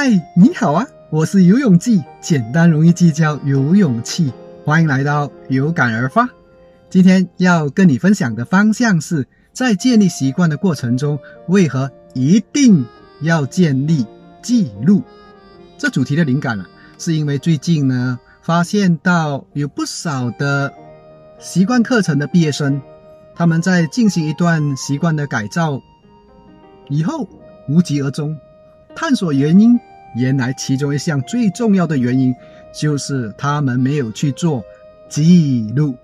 [0.00, 0.86] 嗨，你好啊！
[1.10, 4.32] 我是游泳记，简单容易记叫游泳气。
[4.64, 6.28] 欢迎来到有感而发。
[6.88, 11.18] 今天要跟你分享的方向是在建立习惯的过程中，
[11.48, 12.86] 为何一定
[13.22, 14.06] 要建立
[14.40, 15.02] 记录？
[15.76, 20.72] 这主题的灵感啊，是因为最近呢，发现到有不少的
[21.40, 22.80] 习惯课程的毕业生，
[23.34, 25.82] 他们在进行一段习惯的改造
[26.88, 27.28] 以后，
[27.68, 28.38] 无疾而终。
[28.94, 29.78] 探索原因，
[30.16, 32.34] 原来其中一项最重要的原因
[32.72, 34.62] 就是他们没有去做
[35.08, 35.94] 记录。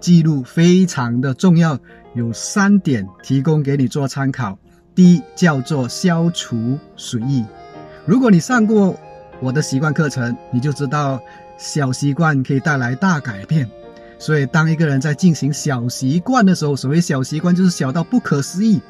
[0.00, 1.78] 记录非常的重要，
[2.14, 4.56] 有三点提供给你做参考。
[4.94, 7.44] 第一，叫做消除随意。
[8.04, 8.96] 如果你上过
[9.40, 11.20] 我的习惯课程，你就知道
[11.56, 13.68] 小习惯可以带来大改变。
[14.18, 18.80] 所以，当一个人在进行小习惯的时候，所谓小习惯就是小到不可思议，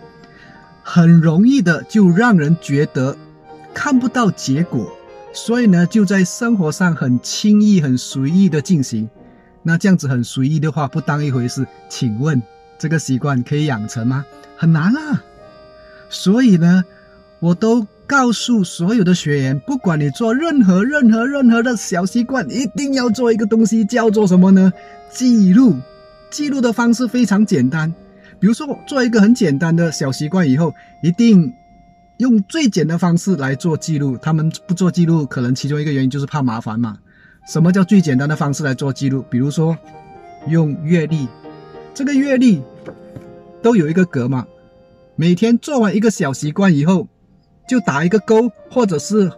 [0.83, 3.17] 很容易的就让人觉得。
[3.79, 4.93] 看不到结果，
[5.33, 9.09] 所以呢，就在生活上很轻易、很随意的进行。
[9.63, 11.65] 那这样子很随意的话，不当一回事。
[11.89, 12.43] 请问，
[12.77, 14.27] 这个习惯可以养成吗？
[14.57, 15.23] 很难啊。
[16.11, 16.83] 所以呢，
[17.39, 24.73] 我都告诉所有的学员，不管你做任何、任何、任何的小习惯，一定要做一个东西，叫做什么呢？
[25.13, 25.77] 记录。
[26.31, 27.95] 记录的方式非常简单，
[28.41, 31.55] 比如说做一个很简单的小习惯以后，一定。
[32.19, 36.99] 用最简的方式来做记录，他们不做记录，可能其中一个原因就是怕麻烦嘛。
[37.49, 39.25] 什么叫最简单的方式来做记录？
[39.31, 39.77] 比如说，
[40.49, 41.29] 用月历，
[41.95, 42.61] 这个月历
[43.63, 44.47] 都有一个格嘛，
[45.17, 47.09] 每天做完一个小习惯以后，
[47.69, 49.31] 就打一个勾，或者是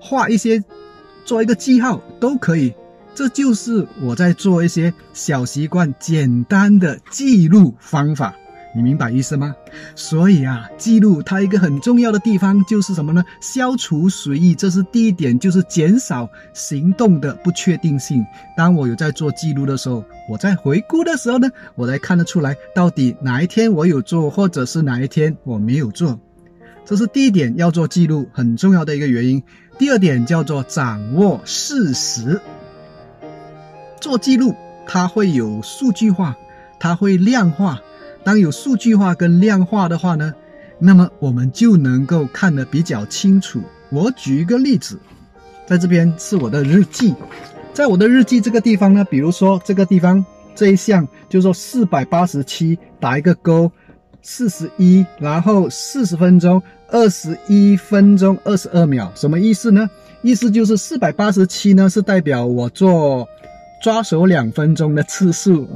[0.00, 0.64] 画一些，
[1.24, 2.74] 做一个记号都可以。
[3.14, 8.34] 这就是我在做一些小习惯简单的记录方法。
[8.74, 9.54] 你明白意思吗？
[9.94, 13.22] 所以啊，记录它一个很重要的地方就是什么呢？
[13.40, 18.24] 消除随意，这是第一点，就是减少行动的不确定性。
[18.56, 26.18] 当我有在做记录的时候，我在回顾的时候呢，我才看得出来到底哪一天我有做，或者是哪一天我没有做。
[26.86, 29.42] 这是第一点，要做记录很重要的一个原因。
[29.78, 32.40] 第二点叫做掌握事实。
[34.00, 34.54] 做记录，
[34.86, 36.36] 它会有数据化，
[36.80, 37.80] 它会量化。
[38.24, 40.32] 当有数据化跟量化的话呢，
[40.78, 43.60] 那么我们就能够看得比较清楚。
[43.90, 44.98] 我举一个例子，
[45.66, 47.14] 在这边是我的日记，
[47.72, 50.24] 在我的日记这个地方呢，比如说这个地方
[50.54, 53.70] 这一项，就是说四百八十七，打一个勾，
[54.22, 59.90] 四十一，然后四十分钟，二十一分钟二十二秒，什么意思呢？
[60.22, 63.26] 意思就是四百八十七呢是代表我做
[63.82, 65.68] 抓手两分钟的次数。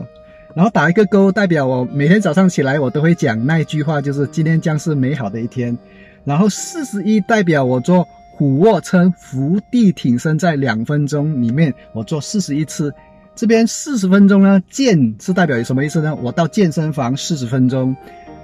[0.57, 5.77] 然后打一个勾，代表我每天早上起来，我都会讲那一句话，就是今天将是美好的一天。
[6.25, 8.09] 然后四十一代表我做
[8.39, 12.91] 俯卧撑、伏地挺身，在两分钟里面我做四十一次。
[13.35, 16.17] 这边四十分钟呢，健是代表有什么意思呢？
[16.23, 17.95] 我到健身房四十分钟。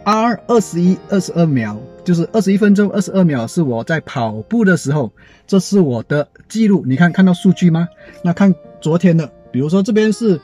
[0.05, 5.11] R 二十一二十二秒，就是二十一分钟二十二秒是我在跑步的时候，
[5.47, 6.85] 这是我的记录。
[6.87, 7.89] 你看看到数据吗？
[8.23, 10.39] 那看昨天的，比如说这边是。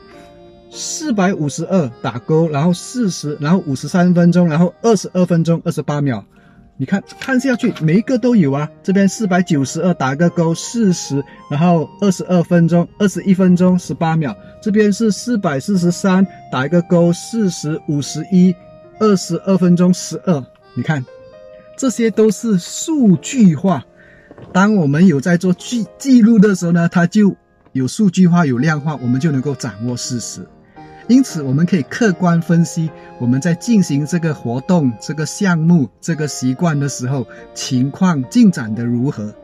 [0.70, 6.24] 四百五十二打勾，然后四十，然后五十三分钟，然后二十二分钟二十八秒。
[6.80, 8.70] 你看看下去，每一个都有啊。
[8.84, 14.36] 这边四百九十二打个勾，四十，然后二十二分钟，二十一分钟十八秒。
[14.62, 18.54] 这边是四百四十三打一个勾，四十五十一，
[19.00, 20.44] 二十二分钟十二。
[20.74, 21.04] 你看，
[21.76, 23.84] 这些都是数据化。
[24.52, 27.34] 当我们有在做记记录的时候呢，它就
[27.72, 30.46] 有数据化、有量化，我们就能够掌握事实。
[31.08, 39.34] 因此，我们可以客观分析我们在进行这个活动、这个项目、这个习惯的时候，情况进展的如何。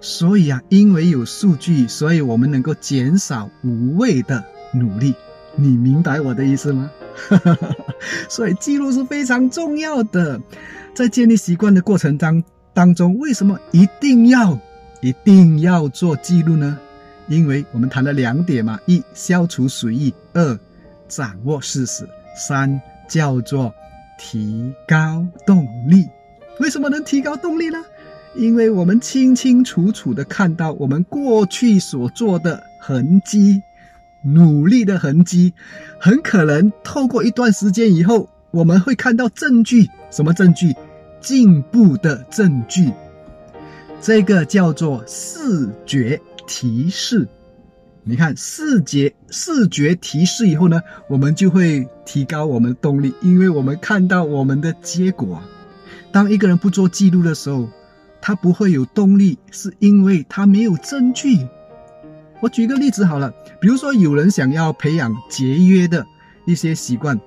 [0.00, 5.14] 所以啊，因为有数据，所以我们能够减少无谓的努力。
[5.56, 6.90] 你明白我的意思吗？
[8.28, 10.40] 所以记录是非常重要的，
[10.94, 12.44] 在建立习惯的过程当
[12.74, 14.56] 当中，为什么一定要
[15.00, 16.78] 一定要做记录呢？
[17.28, 20.58] 因为我们谈了两点嘛：一、消除随意；二、
[21.08, 23.74] 掌握事实，三叫做
[24.18, 26.08] 提高动力。
[26.60, 27.84] 为什么能提高动力呢？
[28.34, 33.62] 因为我们清清楚楚的看到我们过去所做的痕迹，
[34.22, 35.54] 努力的痕迹，
[35.98, 39.88] 很可能透过一段时间以后，我们会看到证据。
[40.10, 40.74] 什么证据？
[41.20, 42.92] 进步的证据。
[44.00, 47.26] 这个叫做视觉提示。
[48.08, 55.42] 你看视觉视觉提示以后呢，我们就会提高我们的动力，因为我们看到我们的结果。
[56.10, 57.68] 当一个人不做记录的时候，
[58.18, 61.46] 他不会有动力，是因为他没有证据。
[62.40, 66.06] 我举个例子好了，比如说有人想要培养节约的
[66.46, 67.20] 一些习惯，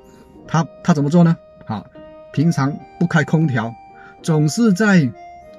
[0.47, 1.37] 他他怎么做呢？
[1.67, 1.85] 好，
[2.33, 3.71] 平常不开空调，
[4.23, 5.07] 总是在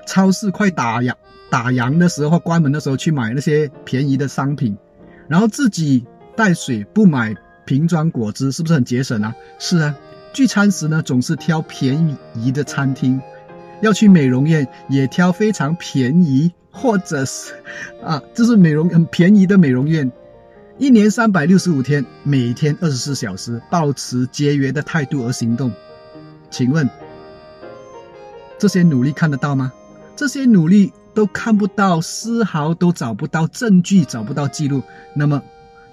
[0.04, 1.14] 超市快打烊
[1.48, 4.76] 打烊的时候关门的时候去买那些便宜的商品，
[5.28, 6.04] 然后自己
[6.36, 7.34] 带水不买
[7.64, 9.34] 瓶装果汁，是不是很节省啊？
[9.58, 9.94] 是啊，
[10.32, 13.20] 聚餐时呢总是挑便宜的餐厅，
[13.80, 16.52] 要去美容院也挑非常便宜。
[16.74, 17.52] 或者是
[18.02, 20.10] 啊，这是美容很便宜的美容院，
[20.78, 25.70] 一年三百六十五天，每天二十四小时，保持节约的态度而行动。
[26.50, 26.88] 请问
[28.58, 29.70] 这些努力看得到吗？
[30.16, 34.82] 这些努力都看不到，丝毫都找不到证据，找不到记录，
[35.14, 35.42] 那么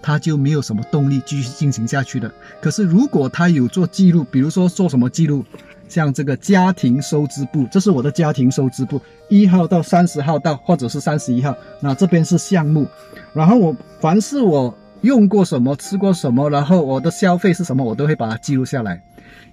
[0.01, 2.31] 他就没有什么动力继续进行下去的。
[2.61, 5.43] 可是如果他有做记录，比如说做什么记录？
[5.87, 11.55] 像这个家庭收支簿，这是我的家庭收支簿，一号到三十号到，或者是三十一号。
[11.81, 12.87] 那这边是项目，
[13.33, 14.71] 然后我凡是我
[15.01, 19.01] 用过什么，吃过什么，然后我的消费是什么，我都会把它记录下来。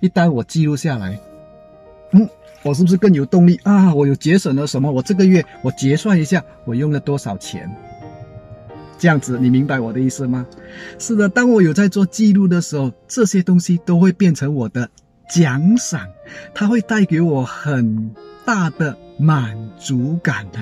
[0.00, 1.18] 一旦我记录下来，
[2.10, 2.28] 嗯，
[2.66, 3.94] 我是不是更有动力啊？
[3.94, 4.90] 我有节省了什么？
[4.90, 7.70] 我这个月我结算一下，我用了多少钱？
[8.98, 10.44] 这样子，你明白我的意思吗？
[10.98, 14.90] 是的，当我有在做记录的时候，这些东西都会变成我的。
[15.28, 16.06] 奖赏，
[16.54, 18.14] 它会带给我很
[18.44, 20.60] 大的满足感呐。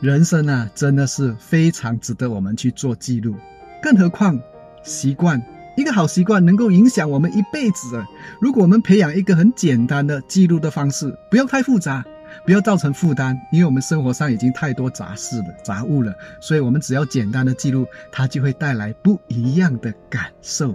[0.00, 3.34] 人生啊，真的是非常值得我们去做记录。
[3.82, 4.40] 更何况，
[4.84, 5.42] 习惯
[5.76, 8.06] 一个好习惯能够影响我们一辈子啊。
[8.40, 12.04] 如果我们培养一个很简单的记录的方式，不要太复杂，
[12.46, 20.74] 不要造成负担，因为我们生活上已经太多杂事了、杂物了，所以我们只要简单的记录，它就会带来不一样的感受。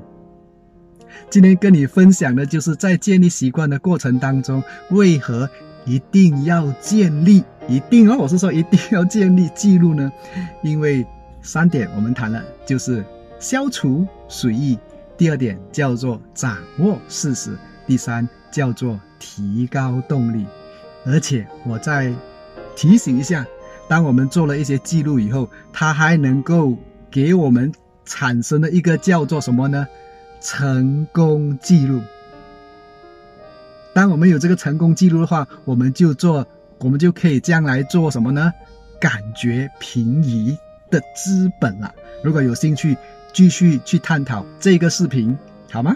[1.30, 5.50] 今天跟你分享的就是在建立习惯的过程当中，为何
[5.86, 7.44] 一定要建立？
[7.68, 10.12] 一定哦，我是说一定要建立记录呢？
[10.64, 11.06] 因为
[11.42, 13.06] 三点我们谈了，就是
[13.40, 14.76] 消除随意；
[15.20, 17.52] 第二点叫做掌握事实；
[17.86, 20.46] 第三叫做提高动力。
[21.06, 22.14] 而且我再
[22.74, 23.46] 提醒一下，
[23.90, 26.78] 当我们做了一些记录以后，它还能够
[27.12, 27.70] 给我们
[28.06, 29.86] 产生的一个叫做什么呢？
[30.40, 32.02] 成功记录。
[33.94, 38.54] 当我们有这个成功记录的话，我们就做，我们就可以将来做什么呢？
[39.02, 40.58] 感觉平移
[40.90, 41.94] 的资本了。
[42.24, 42.96] 如果有兴趣，
[43.34, 45.38] 继续去探讨这个视频，
[45.72, 45.96] 好吗？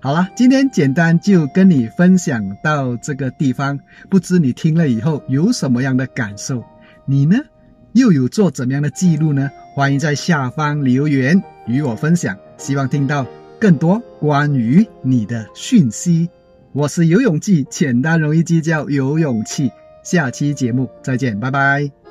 [0.00, 3.78] 好了，今天简单就跟你分享到这个地方。
[4.08, 6.64] 不知你听了以后有什么样的感受？
[7.04, 7.36] 你呢，
[7.92, 9.50] 又有做怎么样的记录呢？
[9.74, 12.36] 欢迎在下方留言与我分享。
[12.56, 13.26] 希望听到。
[13.60, 16.30] 更多关于你的讯息，
[16.72, 19.72] 我是游泳记，简单容易计较，有勇气。
[20.04, 22.07] 下期节目再见，拜拜。